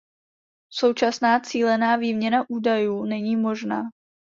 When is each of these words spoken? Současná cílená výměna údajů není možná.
Současná 0.69 1.39
cílená 1.39 1.95
výměna 1.95 2.45
údajů 2.49 3.05
není 3.05 3.35
možná. 3.35 3.81